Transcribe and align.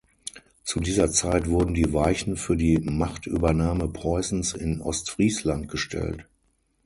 Zu 0.63 0.79
dieser 0.79 1.11
Zeit 1.11 1.47
wurden 1.47 1.75
die 1.75 1.93
Weichen 1.93 2.35
für 2.35 2.57
die 2.57 2.79
Machtübernahme 2.79 3.87
Preußens 3.87 4.53
in 4.55 4.81
Ostfriesland 4.81 5.67
gestellt. 5.69 6.25